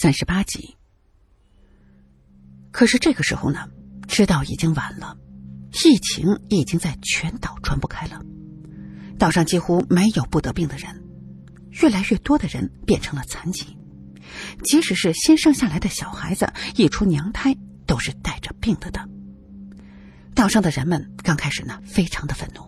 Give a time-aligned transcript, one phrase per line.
[0.00, 0.76] 三十八集。
[2.70, 3.68] 可是这个时候呢，
[4.06, 5.18] 知道已经晚了，
[5.84, 8.22] 疫情已经在全岛传不开了，
[9.18, 11.02] 岛上几乎没有不得病的人，
[11.82, 13.76] 越来越多的人变成了残疾，
[14.62, 17.52] 即使是新生下来的小孩子，一出娘胎
[17.84, 19.04] 都是带着病的的。
[20.32, 22.62] 岛上的人们刚开始呢，非常的愤怒，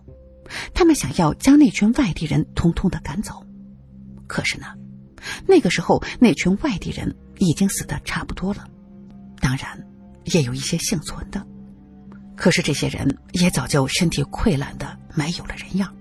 [0.75, 3.41] 他们想要将那群外地人通通的赶走，
[4.27, 4.67] 可是呢。
[5.47, 8.67] 那个时候，那群外地人已经死的差不多了，
[9.41, 9.87] 当然，
[10.25, 11.47] 也有一些幸存的。
[12.37, 15.95] 可是这些人也早就身体溃烂的没有了人样，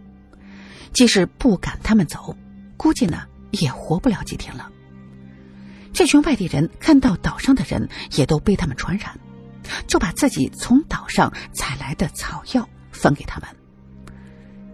[0.93, 2.35] 即使不赶他们走，
[2.77, 4.71] 估计呢也活不了几天了。
[5.91, 9.19] 这群外地人看到岛上的人也都被他们传染，
[9.85, 13.49] 就把自己从岛上采来的草药分给他们。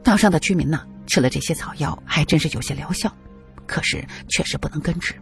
[0.04, 3.12] 岛上的居民呢，吃了这些草药，还真是有些疗效。
[3.66, 5.14] 可是确实不能根治，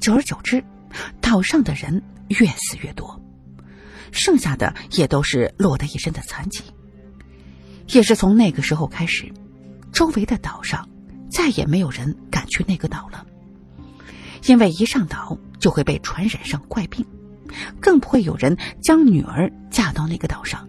[0.00, 0.62] 久而久之，
[1.20, 3.20] 岛上的人越死越多，
[4.12, 6.62] 剩下的也都是落得一身的残疾。
[7.88, 9.32] 也是从那个时候开始，
[9.92, 10.88] 周围的岛上
[11.30, 13.26] 再也没有人敢去那个岛了，
[14.46, 17.04] 因为一上岛就会被传染上怪病，
[17.80, 20.68] 更不会有人将女儿嫁到那个岛上，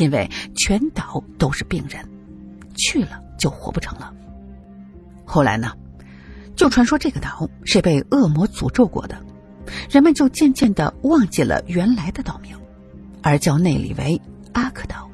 [0.00, 2.08] 因为全岛都是病人，
[2.76, 4.14] 去了就活不成了。
[5.24, 5.72] 后来呢？
[6.58, 9.16] 就传说这个岛是被恶魔诅咒过的，
[9.88, 12.52] 人们就渐渐的忘记了原来的岛名，
[13.22, 14.20] 而叫那里为
[14.54, 15.08] 阿克岛，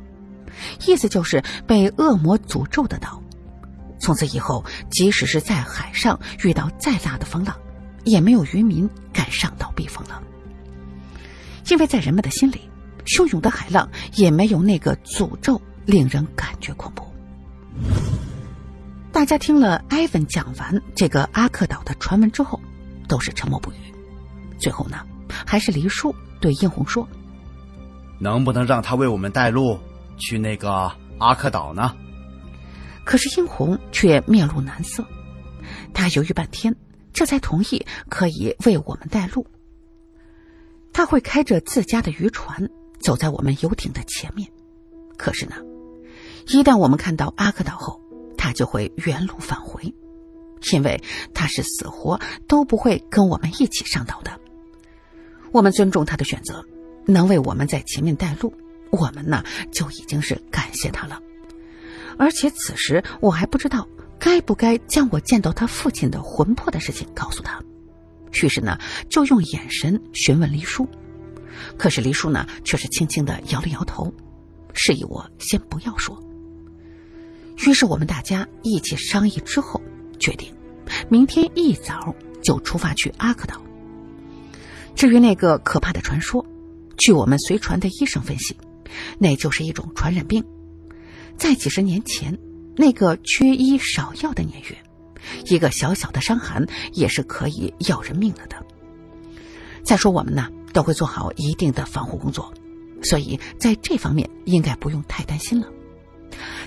[0.86, 3.22] 意思就是被恶魔诅咒的岛。
[3.98, 7.54] 从此以后，即使是在海上遇到再大的风浪，
[8.04, 10.22] 也没有渔民敢上岛避风了，
[11.68, 12.62] 因为在人们的心里，
[13.04, 17.04] 汹涌的海浪也没有那个诅咒令人感觉恐怖。
[19.14, 22.60] 大家听了艾文讲完这个阿克岛的传闻之后，
[23.06, 23.76] 都是沉默不语。
[24.58, 27.06] 最后呢，还是黎叔对殷红说
[28.18, 29.78] ：“能不能让他为我们带路
[30.18, 31.94] 去那个阿克岛呢？”
[33.06, 35.06] 可是殷红却面露难色，
[35.94, 36.74] 他犹豫半天，
[37.12, 39.46] 这才同意可以为我们带路。
[40.92, 44.50] 他会开着自家的渔船走在我们游艇的前面。
[45.16, 45.54] 可是呢，
[46.48, 48.00] 一旦我们看到阿克岛后，
[48.44, 49.82] 他就会原路返回，
[50.70, 54.38] 因为他是死活都不会跟我们一起上岛的。
[55.50, 56.62] 我们尊重他的选择，
[57.06, 58.52] 能为我们在前面带路，
[58.90, 61.18] 我们呢就已经是感谢他了。
[62.18, 63.88] 而且此时我还不知道
[64.18, 67.58] 该不该将我见到他父亲的魂魄的事情告诉他，
[68.42, 68.78] 于是呢
[69.08, 70.86] 就用眼神询问黎叔，
[71.78, 74.12] 可是黎叔呢却是轻轻的摇了摇头，
[74.74, 76.22] 示意我先不要说。
[77.66, 79.80] 于是我们大家一起商议之后，
[80.18, 80.52] 决定
[81.08, 83.60] 明天一早就出发去阿克岛。
[84.94, 86.44] 至于那个可怕的传说，
[86.96, 88.56] 据我们随船的医生分析，
[89.18, 90.44] 那就是一种传染病。
[91.36, 92.38] 在几十年前，
[92.76, 94.76] 那个缺医少药的年月，
[95.46, 98.64] 一个小小的伤寒也是可以要人命了的。
[99.82, 102.52] 再说我们呢，都会做好一定的防护工作，
[103.02, 105.68] 所以在这方面应该不用太担心了。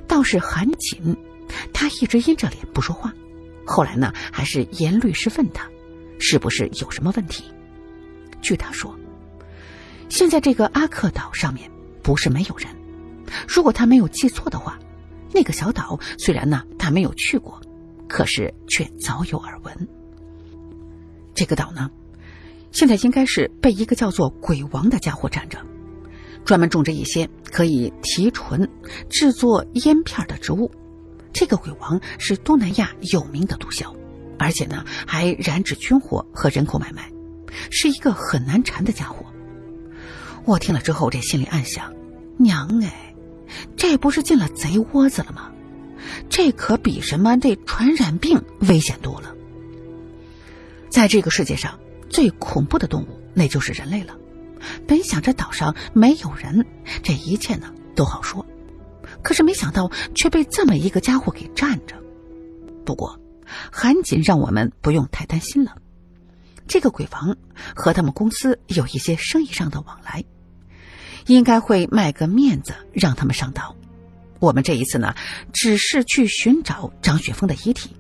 [0.07, 1.15] 倒是韩锦，
[1.73, 3.13] 他一直阴着脸不说话。
[3.65, 5.67] 后来呢，还是严律师问他，
[6.19, 7.43] 是不是有什么问题？
[8.41, 8.97] 据他说，
[10.09, 11.69] 现在这个阿克岛上面
[12.01, 12.67] 不是没有人。
[13.47, 14.79] 如果他没有记错的话，
[15.33, 17.59] 那个小岛虽然呢他没有去过，
[18.07, 19.87] 可是却早有耳闻。
[21.35, 21.91] 这个岛呢，
[22.71, 25.59] 现在应该是被一个叫做鬼王的家伙占着。
[26.47, 28.69] 专门种植一些可以提纯、
[29.09, 30.71] 制作烟片的植物。
[31.33, 33.93] 这个鬼王是东南亚有名的毒枭，
[34.39, 37.11] 而且呢还染指军火和人口买卖，
[37.69, 39.25] 是一个很难缠的家伙。
[40.45, 41.93] 我听了之后，这心里暗想：
[42.37, 43.13] 娘哎，
[43.75, 45.51] 这不是进了贼窝子了吗？
[46.29, 49.35] 这可比什么这传染病危险多了。
[50.89, 51.77] 在这个世界上
[52.09, 54.15] 最恐怖的动物，那就是人类了。
[54.87, 56.65] 本想着岛上没有人，
[57.03, 58.45] 这一切呢都好说，
[59.21, 61.95] 可是没想到却被这么一个家伙给占着。
[62.85, 63.19] 不过，
[63.71, 65.77] 韩锦让我们不用太担心了。
[66.67, 67.37] 这个鬼王
[67.75, 70.23] 和他们公司有一些生意上的往来，
[71.25, 73.75] 应该会卖个面子让他们上岛。
[74.39, 75.15] 我们这一次呢，
[75.53, 77.95] 只是去寻找张雪峰的遗体，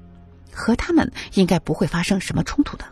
[0.53, 2.85] 和他们应该不会发生什么冲突的。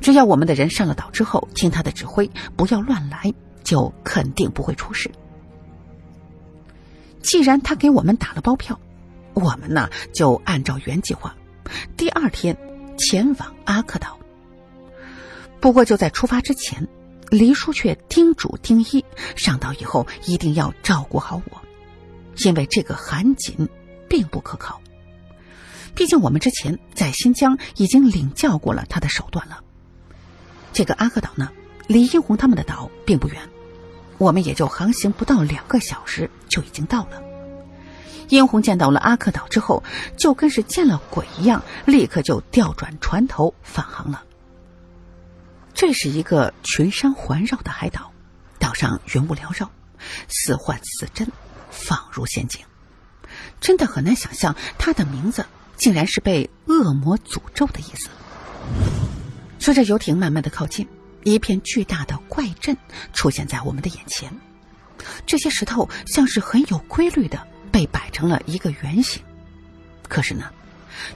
[0.00, 3.32] 只要我们的人上了岛之后，听他的指挥，不要乱来，
[3.62, 5.10] 就肯定不会出事。
[7.22, 8.80] 既然他给我们打了包票，
[9.34, 11.36] 我们呢就按照原计划，
[11.96, 12.56] 第二天
[12.98, 14.18] 前往阿克岛。
[15.60, 16.88] 不过就在出发之前，
[17.28, 19.04] 黎叔却叮嘱丁一，
[19.36, 21.60] 上岛以后一定要照顾好我，
[22.38, 23.68] 因为这个韩锦
[24.08, 24.80] 并不可靠。
[25.94, 29.62] 毕竟我们之前在新疆已经领教过了他的手段了。
[30.72, 31.50] 这个阿克岛呢，
[31.86, 33.40] 离殷红他们的岛并不远，
[34.18, 37.22] 我们也就航行不到两个小时就已经到了。
[38.28, 39.82] 殷红见到了阿克岛之后，
[40.16, 44.22] 就跟是见了鬼一样，立刻就调转船头返航了。
[45.74, 48.12] 这是一个群山环绕的海岛，
[48.58, 49.68] 岛上云雾缭绕，
[50.28, 51.26] 似幻似真，
[51.70, 52.60] 仿如仙境。
[53.60, 55.44] 真的很难想象，它的名字
[55.76, 58.08] 竟然是被恶魔诅咒的意思。
[59.60, 60.88] 随着游艇慢慢的靠近，
[61.22, 62.76] 一片巨大的怪阵
[63.12, 64.32] 出现在我们的眼前，
[65.24, 67.46] 这些石头像是很有规律的。
[67.72, 69.22] 被摆成了一个圆形，
[70.08, 70.50] 可是呢，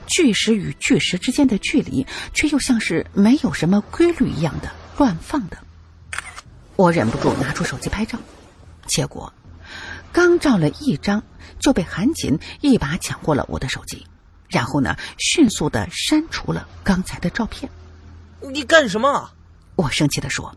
[0.07, 5.57] 巨石与巨石之间的距离却又像是没有什么规律一样的乱放的。
[6.77, 8.17] 我忍不住拿出手机拍照，
[8.87, 9.33] 结果
[10.13, 11.21] 刚照了一张，
[11.59, 14.07] 就被韩锦一把抢过了我的手机，
[14.47, 17.69] 然后呢，迅速的删除了刚才的照片。
[18.41, 19.31] 你干什么？
[19.75, 20.55] 我生气的说。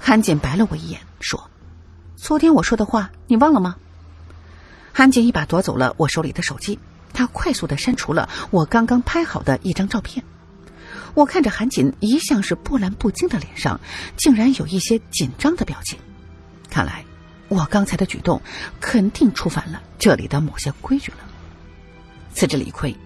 [0.00, 1.50] 韩锦白了我一眼，说
[2.16, 3.76] ：“昨天我说的话，你忘了吗？”
[4.92, 6.78] 韩锦一把夺走了我手里的手机，
[7.14, 10.24] 他快速的删除了我刚刚拍好的一张照片。
[11.14, 13.80] 我看着韩锦一向是波澜不惊的脸上，
[14.16, 15.98] 竟然有一些紧张的表情。
[16.68, 17.04] 看来
[17.48, 18.40] 我刚才的举动
[18.80, 21.18] 肯定触犯了这里的某些规矩了。
[22.32, 22.96] 自知理亏，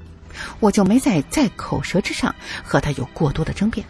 [0.60, 2.34] 我就没再在口舌之上
[2.64, 3.86] 和他有过多的争辩，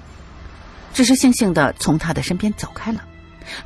[0.94, 3.04] 只是悻悻的从他的身边走开了。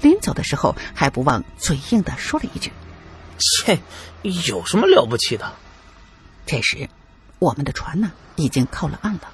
[0.00, 2.70] 临走的时候，还不忘嘴硬的说了一句。
[3.38, 3.80] 切，
[4.22, 5.52] 有什么了不起的？
[6.44, 6.88] 这时，
[7.38, 9.32] 我们的船呢已经靠了岸了。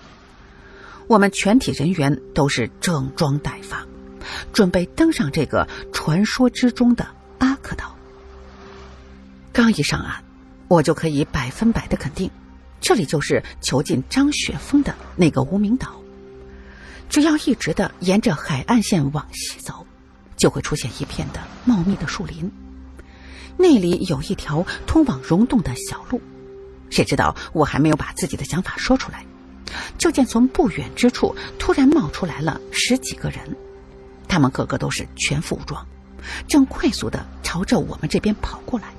[1.08, 3.86] 我们全体人员都是整装待发，
[4.52, 7.08] 准备登上这个传说之中的
[7.38, 7.96] 阿克岛。
[9.52, 10.22] 刚一上岸，
[10.68, 12.30] 我就可以百分百的肯定，
[12.86, 16.00] 这里就是囚禁张雪峰的那个无名岛。
[17.08, 19.84] 只要一直的沿着海岸线往西走，
[20.36, 22.48] 就会出现一片的茂密的树林。
[23.56, 26.20] 那里有一条通往溶洞的小路，
[26.88, 29.26] 谁知道我还没有把自己的想法说出来，
[29.98, 33.40] 就见从不远之处突然冒出来了十几个人，
[34.28, 35.84] 他们个个都是全副武装，
[36.46, 38.94] 正快速的朝着我们这边跑过来。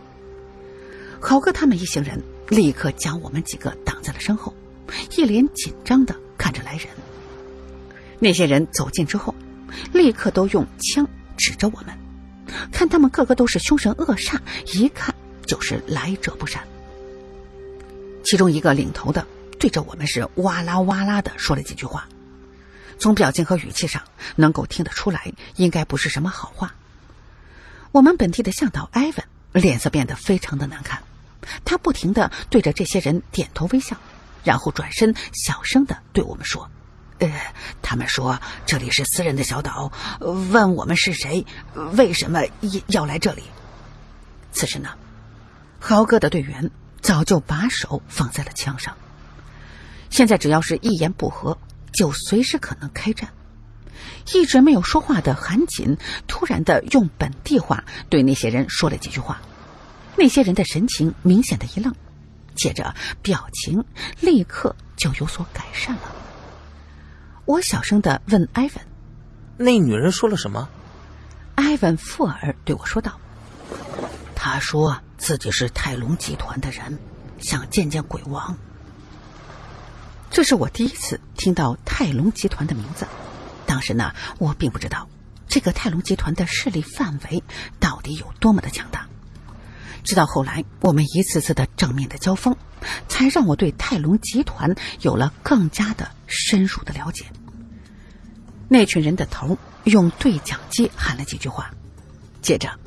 [1.22, 4.54] 豪哥他们一行人立刻将我们几个挡在了身后，
[5.16, 6.88] 一脸紧张的看着来人。
[8.20, 9.36] 那些人走近之后，
[9.94, 11.08] 立刻都用枪
[11.38, 11.98] 指着我们。
[12.72, 14.40] 看他们个个都是凶神恶煞，
[14.74, 15.14] 一看
[15.46, 16.64] 就是来者不善。
[18.24, 19.28] 其中一个领头的
[19.60, 22.08] 对着我们是哇啦哇啦的说了几句话，
[22.98, 24.02] 从表情和语气上
[24.36, 26.74] 能够听得出来，应该不是什么好话。
[27.92, 29.14] 我们本地的向导艾文
[29.52, 31.04] 脸色变得非常的难看，
[31.66, 33.98] 他不停的对着这些人点头微笑，
[34.44, 36.70] 然后转身小声的对我们说。
[37.20, 37.32] 呃，
[37.82, 41.46] 他们说这里是私人的小岛，问我们是谁，
[41.94, 42.42] 为什么
[42.88, 43.42] 要来这里。
[44.52, 44.90] 此时呢，
[45.80, 46.70] 豪哥的队员
[47.02, 48.96] 早就把手放在了枪上，
[50.12, 51.58] 现在只要是一言不合，
[51.92, 53.30] 就随时可能开战。
[54.34, 59.42] 一直没有说话的韩锦突然的用本地话对那些人说了几句话，
[60.18, 61.94] 那些人的神情明显的一愣，
[62.56, 63.86] 接着表情
[64.20, 66.02] 立刻就有所改善了。
[67.46, 68.72] 我小声的问艾文
[69.58, 70.68] ：“那女人说了什么？”
[71.56, 73.20] 艾文附耳对我说道
[74.36, 76.98] ：“她说自己是泰隆集团的人，
[77.40, 78.58] 想见见鬼王。”
[80.30, 83.08] 这是我第一次听到泰隆集团的名字。
[83.66, 85.08] 当时呢，我并不知道
[85.48, 87.44] 这个泰隆集团的势力范围
[87.80, 89.07] 到底有多么的强大。
[90.08, 92.56] 直到后来，我们一次次的正面的交锋，
[93.10, 97.26] 才让我对泰隆集团有了更加的深入的了解。
[98.70, 101.72] 那群人的头用对讲机喊了几句话，
[102.42, 102.80] 接着，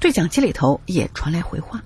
[0.00, 1.82] 对讲机里头也传来回话，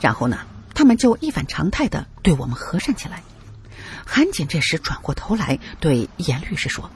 [0.00, 0.40] 然后呢，
[0.74, 3.22] 他们就一反常态的对我们和善起来。
[4.04, 6.90] 韩锦这时转过头来对严律师说：“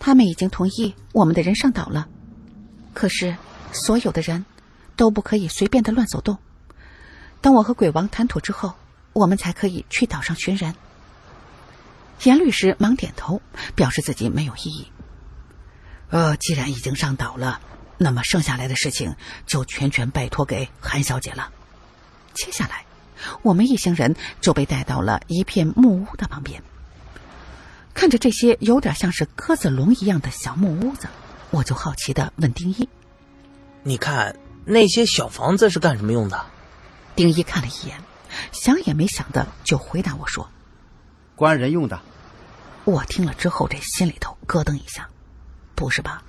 [0.00, 2.08] 他们已经同意我们的人上岛了，
[2.94, 3.36] 可是
[3.72, 4.46] 所有的人。”
[4.98, 6.36] 都不可以随便的乱走动。
[7.40, 8.74] 等我和鬼王谈妥之后，
[9.12, 10.74] 我们才可以去岛上寻人。
[12.24, 13.40] 严律师忙点头，
[13.76, 14.88] 表示自己没有异议。
[16.10, 17.60] 呃，既然已经上岛了，
[17.96, 19.14] 那么剩下来的事情
[19.46, 21.52] 就全权拜托给韩小姐了。
[22.34, 22.84] 接下来，
[23.42, 26.60] 我们一行人就被带到了一片木屋的旁边。
[27.94, 31.06] 看着这些有点像是鸽子笼一样的小木屋子，
[31.50, 32.88] 我就好奇的问丁一
[33.84, 34.36] ：“你看
[34.68, 36.44] 那些小房子是干什么用的？”
[37.16, 38.00] 丁一看了一眼，
[38.52, 40.50] 想也没想的就回答我说
[41.34, 42.00] ：“关人用的。”
[42.84, 45.08] 我听了之后，这心里头咯噔一下，
[45.74, 46.22] 不是吧？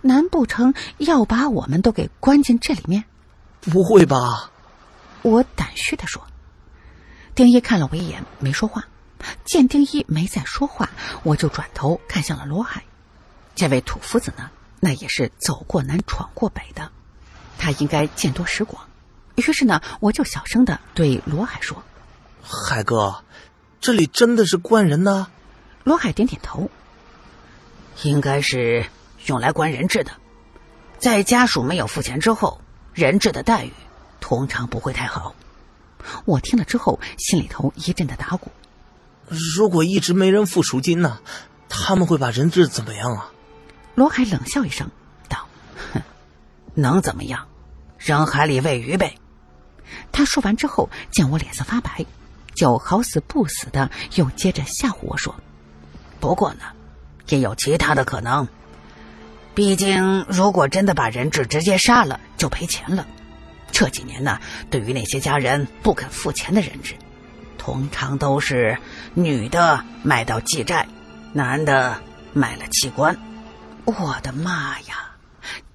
[0.00, 3.04] 难不成要把我们都给关进这里面？
[3.60, 4.50] 不会吧？
[5.22, 6.26] 我胆虚的说。
[7.34, 8.84] 丁一看了我一眼，没说话。
[9.44, 10.90] 见丁一没再说话，
[11.24, 12.84] 我就转头看向了罗海。
[13.54, 16.90] 这位土夫子呢，那也是走过南闯过北的，
[17.58, 18.86] 他应该见多识广。
[19.34, 21.82] 于是呢，我就小声的对罗海说
[22.42, 23.24] ：“海哥，
[23.80, 25.26] 这里真的是关人呢？”
[25.84, 26.70] 罗海点点头
[28.02, 28.86] ：“应该是
[29.26, 30.12] 用来关人质的，
[30.98, 32.60] 在家属没有付钱之后，
[32.94, 33.72] 人质的待遇
[34.20, 35.34] 通常不会太好。”
[36.24, 38.50] 我听了之后，心里头一阵的打鼓。
[39.28, 41.18] 如果一直没人付赎金呢？
[41.68, 43.30] 他们会把人质怎么样啊？
[43.94, 45.07] 罗海冷笑一声，道：“哼，
[46.74, 47.46] 能怎么样？
[47.98, 49.14] 扔海里喂鱼呗。”
[50.12, 52.04] 他说完之后，见我脸色发白，
[52.54, 55.34] 就好死不死的又接着吓唬我说
[56.20, 56.60] ：“不过呢，
[57.28, 58.46] 也有其他的可能。
[59.54, 63.06] 毕竟，如果真的把人质直接杀了，就赔钱了。
[63.72, 66.94] 这几年呢，对于那些家人不肯付钱的人质。”
[67.58, 68.78] 通常都是
[69.12, 70.86] 女的卖到妓债，
[71.34, 72.00] 男的
[72.32, 73.18] 卖了器官。
[73.84, 75.07] 我的妈呀，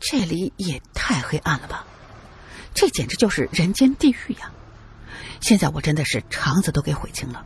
[0.06, 1.86] 这里也太黑暗了吧！
[2.74, 4.52] 这简直就是人间地狱呀！
[5.40, 7.46] 现在我真的是肠子都给悔青了，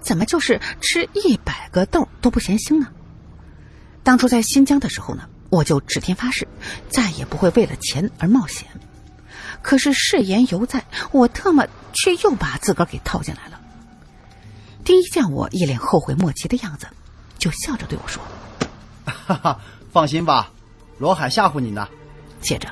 [0.00, 2.86] 怎么就是吃一百个豆都不嫌腥呢？
[4.04, 6.46] 当初在新疆的时候呢，我就指天发誓，
[6.88, 8.68] 再也不会为了钱而冒险。
[9.60, 13.60] 可是誓言犹在，我特么却又把自个儿给套进来了。
[14.84, 16.86] 丁一见我一脸后悔莫及的样子，
[17.36, 18.22] 就笑着对我说
[19.04, 19.60] ：“哈哈，
[19.92, 20.52] 放心吧，
[20.98, 21.88] 罗海吓唬你呢。”
[22.40, 22.68] 接着，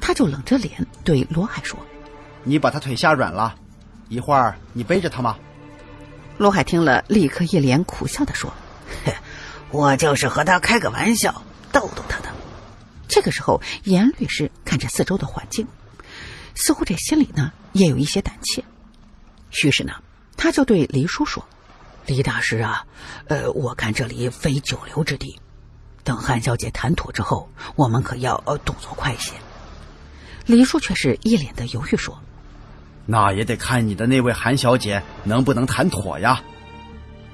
[0.00, 1.78] 他就冷着脸对罗海说
[2.44, 3.54] ：“你把他腿吓软了，
[4.08, 5.38] 一会儿你背着他吗？”
[6.38, 8.52] 罗海听了，立刻一脸苦笑的说
[9.70, 12.28] ：“我就是和他开个玩笑，逗逗他的。”
[13.06, 15.66] 这个时候，严律师看着四周的环境，
[16.54, 18.64] 似乎这心里呢也有一些胆怯，
[19.62, 19.92] 于是呢。
[20.34, 21.46] 他就对黎叔说
[22.06, 22.84] ：“黎大师啊，
[23.28, 25.38] 呃，我看这里非久留之地。
[26.04, 29.32] 等韩小姐谈妥之后，我们可要呃动作快些。”
[30.46, 32.20] 黎叔却是一脸的犹豫说
[33.06, 36.42] ：“那也得看你的那位韩小姐能不能谈妥呀。”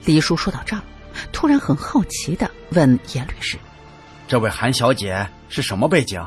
[0.04, 0.82] 黎叔说到这儿，
[1.32, 3.58] 突然很好奇的问严律师
[4.28, 6.22] ：“这位韩小姐是什么背景？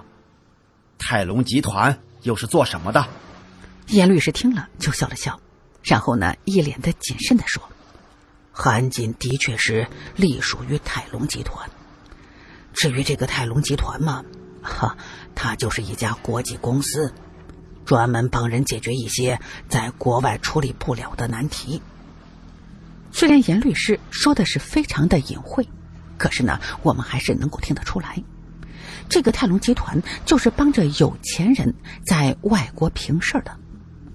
[0.97, 3.05] 泰隆集团又是做什么的？”
[3.87, 5.39] 严律师听了就笑了笑。
[5.83, 7.61] 然后呢，一脸的谨慎的说
[8.51, 11.67] ：“韩锦的确是隶属于泰隆集团。
[12.81, 14.25] 至于这个泰隆集团嘛，
[14.63, 14.97] 哈，
[15.35, 17.13] 它就是一家国际公司，
[17.85, 21.79] 专门帮人解决一些在国外处理不了的难题。
[23.11, 25.67] 虽然严律师说的是非常的隐晦，
[26.17, 28.23] 可是呢，我们还是能够听得出来，
[29.07, 33.55] 这个泰隆集团就是帮着有钱人在外国平事儿的。”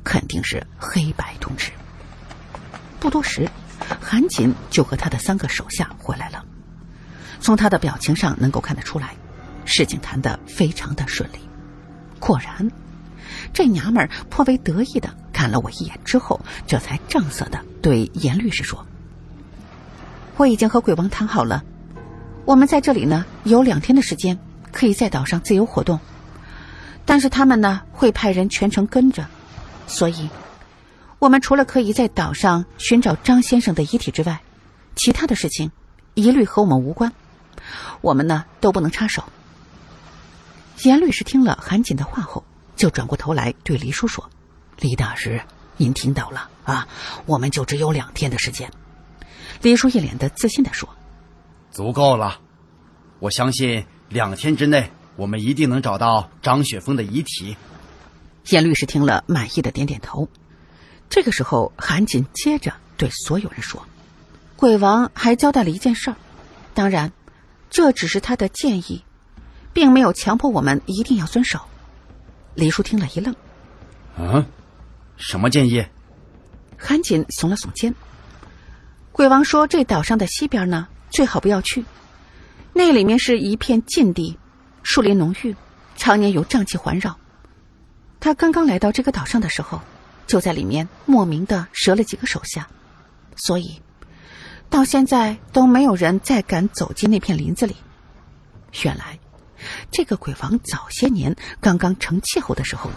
[0.02, 1.70] 肯定是黑白通吃。
[2.98, 3.48] 不多时，
[4.00, 6.44] 韩锦就和他的三个手下回来了。
[7.46, 9.14] 从他的表情上能够看得出来，
[9.64, 11.38] 事情谈得非常的顺利。
[12.18, 12.72] 果然，
[13.52, 18.84] 这娘们儿颇为得意的看了我一眼之后，这才正色的对严律师说
[20.36, 21.62] ：“我已经和鬼王谈好了，
[22.46, 24.40] 我们在这里呢有两天的时间，
[24.72, 26.00] 可以在岛上自由活动。
[27.04, 29.24] 但是他们呢会派人全程跟着。”
[29.86, 30.28] 所以，
[31.20, 34.40] 我们除了可以在岛上寻找张先生的遗体之外，
[34.96, 35.70] 其他的事情
[36.14, 37.12] 一律和我们无关。
[38.00, 39.24] 我们呢都不能插手。
[40.82, 42.44] 严律师听了韩锦的话后，
[42.76, 44.30] 就转过头来对黎叔说
[44.78, 45.40] ：“黎大师，
[45.76, 46.86] 您听到了啊？
[47.24, 48.70] 我们就只有两天的时间。”
[49.62, 50.88] 黎叔一脸的自信的说
[51.72, 52.40] ：“足够了，
[53.20, 57.56] 我相信两天之内，我们一定能找到张雪峰的遗体。”
[58.50, 60.28] 严律师听了，满意的点点头。
[61.08, 63.86] 这个时候，韩锦接着对所有人说
[64.56, 66.16] ：“鬼王还交代了一件事儿，
[66.74, 67.12] 当然，
[67.70, 69.04] 这只是他的建议，
[69.72, 71.60] 并没有强迫我们一定要遵守。”
[72.54, 73.34] 李叔听了一愣
[74.18, 74.44] ：“嗯，
[75.16, 75.84] 什么建议？”
[76.78, 77.94] 韩锦耸了耸肩
[79.12, 81.84] ：“鬼王说，这岛上的西边呢，最好不要去，
[82.72, 84.38] 那里面是一片禁地，
[84.82, 85.54] 树林浓郁，
[85.96, 87.18] 常年有瘴气环绕。”
[88.20, 89.80] 他刚刚来到这个岛上的时候，
[90.26, 92.66] 就在里面莫名的折了几个手下，
[93.36, 93.80] 所以
[94.68, 97.76] 到现在都没有人再敢走进那片林子里。
[98.82, 99.18] 原来，
[99.90, 102.96] 这个鬼王早些年刚刚成气候的时候呢，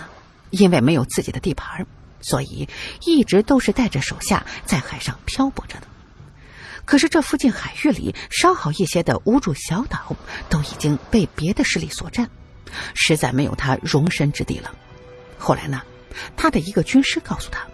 [0.49, 1.85] 因为没有自己的地盘，
[2.21, 2.67] 所以
[3.05, 5.87] 一直都是带着手下在海上漂泊着的。
[6.85, 10.15] 可是这附近海域里稍好一些的无主小岛，
[10.49, 12.29] 都已经被别的势力所占，
[12.93, 14.73] 实在没有他容身之地了。
[15.37, 15.81] 后来呢，
[16.35, 17.65] 他的一个军师告诉他，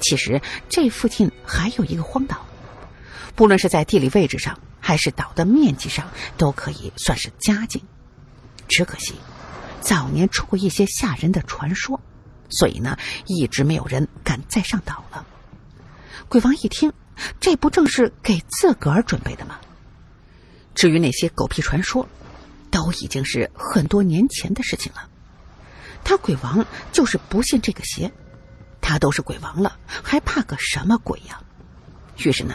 [0.00, 2.46] 其实这附近还有一个荒岛。
[3.34, 7.82] 不论是在地理位置上，还是岛的面积上，都可以算是佳境。
[8.68, 9.14] 只可惜，
[9.80, 12.00] 早年出过一些吓人的传说，
[12.48, 15.26] 所以呢，一直没有人敢再上岛了。
[16.28, 16.92] 鬼王一听，
[17.40, 19.58] 这不正是给自个儿准备的吗？
[20.74, 22.08] 至于那些狗屁传说，
[22.70, 25.08] 都已经是很多年前的事情了。
[26.04, 28.12] 他鬼王就是不信这个邪，
[28.80, 31.40] 他都是鬼王了，还怕个什么鬼呀？
[32.18, 32.54] 于是呢。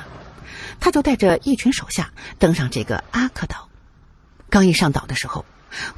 [0.79, 3.69] 他就带着一群手下登上这个阿克岛。
[4.49, 5.45] 刚一上岛的时候，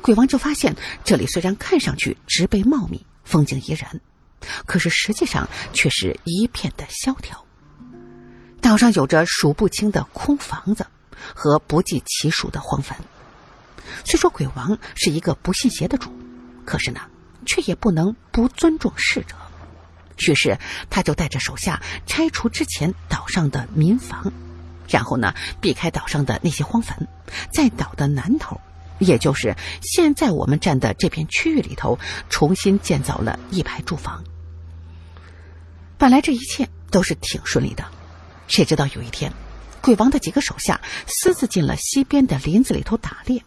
[0.02, 4.02] 鬼王就发现这里虽然看上去植被茂密、风景宜人，
[4.66, 7.46] 可是实际上却是一片的萧条。
[8.62, 10.88] 岛上有着数不清的空房子
[11.36, 12.98] 和不计其数的荒坟。
[14.04, 16.12] 虽说鬼王是一个不信邪的主，
[16.66, 17.02] 可是呢，
[17.46, 19.36] 却也不能不尊重逝者。
[20.18, 20.58] 于是，
[20.90, 24.34] 他就带着手下拆除之前岛上的民房。
[24.88, 27.08] 然后呢，避开岛上的那些荒坟，
[27.52, 28.60] 在岛的南头，
[29.00, 34.24] 也就是现在我们站的这片区域里头，重新建造了一排住房。
[35.98, 37.86] 本来这一切都是挺顺利的，
[38.48, 39.34] 谁知道有一天，
[39.82, 43.44] 鬼王的几个手下私自进了西边的林子里头打猎，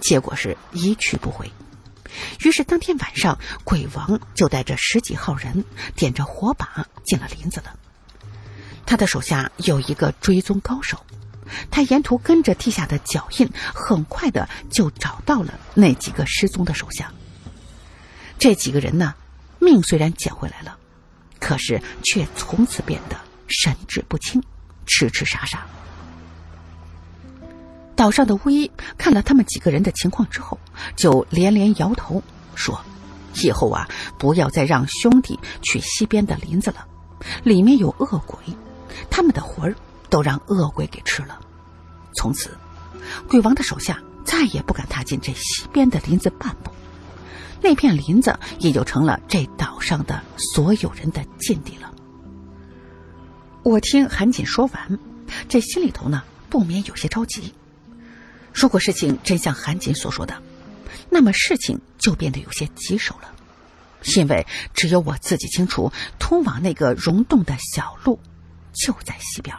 [0.00, 1.50] 结果是一去不回。
[2.44, 5.64] 于是当天晚上，鬼王就带着十几号人，
[5.94, 7.76] 点着火把进了林子了。
[8.86, 10.98] 他的手下有一个追踪高手，
[11.70, 17.12] 他沿途跟着地下的脚印，很快的就找到了那几个失踪的手下。
[18.38, 19.14] 这几个人呢，
[19.58, 20.76] 命虽然捡回来了，
[21.38, 23.16] 可是却从此变得
[23.48, 24.42] 神志不清，
[24.86, 25.66] 痴痴傻傻。
[27.96, 30.58] 岛上的巫医看了他们几个人的情况之后，
[30.96, 32.22] 就连连摇头
[32.54, 32.78] 说
[33.42, 36.86] ：“以后啊，不要再让兄弟去西边的林子了，
[37.44, 38.38] 里面有恶鬼。”
[39.10, 39.76] 他们的魂儿
[40.08, 41.40] 都让恶鬼给吃了，
[42.14, 42.56] 从此，
[43.28, 46.70] 鬼王的手下再也不敢踏进这西边的林子半步，
[47.60, 51.92] 那片林子也就成了这岛上的所有人的禁地了。
[53.62, 54.98] 我听韩锦说完，
[55.48, 57.54] 这心里头呢不免有些着急。
[58.52, 60.42] 如果事情真像韩锦所说的，
[61.10, 63.34] 那么事情就变得有些棘手了，
[64.16, 68.20] 因为只有我自己清楚通往那个溶洞的小路。
[68.74, 69.56] 就在西边。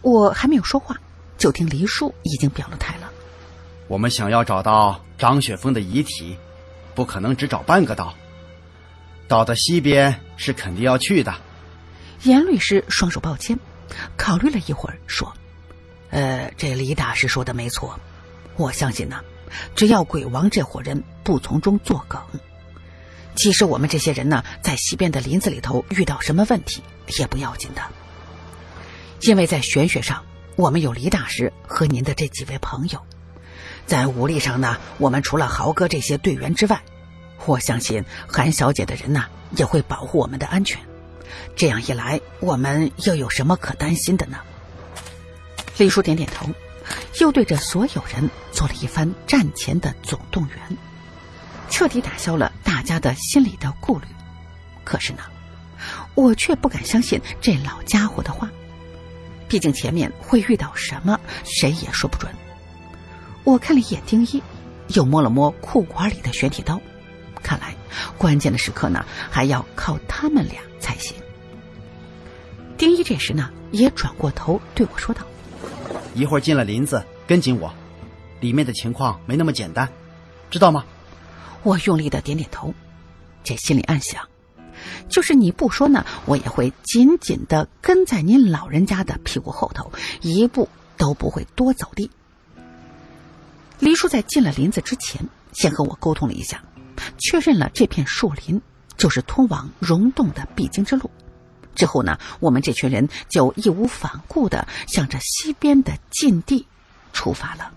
[0.00, 0.96] 我还没有说话，
[1.36, 3.10] 就听黎叔已经表了态了。
[3.88, 6.36] 我们想要找到张雪峰的遗体，
[6.94, 8.14] 不可能只找半个岛。
[9.26, 11.34] 岛的西边是肯定要去的。
[12.22, 13.58] 严律师双手抱肩，
[14.16, 15.32] 考虑了一会儿，说
[16.10, 17.98] ：“呃，这李大师说的没错，
[18.56, 19.20] 我相信呢，
[19.74, 22.20] 只要鬼王这伙人不从中作梗。”
[23.36, 26.82] 即使我们这些人呢，在西边的林子里头遇到什么问题，
[27.18, 27.82] 也不要紧的，
[29.20, 30.24] 因为在玄学上，
[30.56, 32.98] 我们有李大师和您的这几位朋友；
[33.86, 36.82] 在武力上呢，我们除了豪哥这些队员之外，
[37.46, 40.80] 我相信韩小姐的人呢也会保护我们的安全。
[41.56, 44.38] 这样一来，我们又有什么可担心的呢？
[45.76, 46.46] 李叔点点头，
[47.20, 50.76] 又对着所有人做了一番战前的总动员。
[51.70, 54.06] 彻底打消了大家的心里的顾虑，
[54.84, 55.20] 可是呢，
[56.18, 58.50] 我却不敢相信这老家伙的话。
[59.46, 62.34] 毕竟前面会遇到什么，谁也说不准。
[63.44, 64.42] 我看了一眼丁一，
[64.88, 66.80] 又摸了摸裤管里的玄铁刀，
[67.40, 67.72] 看来
[68.18, 71.16] 关键的时刻呢，还要靠他们俩才行。
[72.76, 75.22] 丁一这时呢，也转过头对我说道
[76.14, 77.72] ：“一会儿进了林子，跟紧我，
[78.40, 79.88] 里面的情况没那么简单，
[80.50, 80.84] 知道吗？”
[81.62, 82.74] 我用力的点点头，
[83.44, 84.28] 这心里暗想，
[85.08, 92.10] 就是你不说呢，我也会紧紧的跟在您老人家的屁股后头，一步都不会多走的。
[93.78, 96.62] 黎叔在进了林子之前，先和我沟通了一下，
[97.18, 98.60] 确认了这片树林
[98.96, 101.10] 就是通往溶洞的必经之路。
[101.74, 106.66] 之后呢，我们这群人就义无反顾的向着西边的禁地
[107.12, 107.72] 出发了。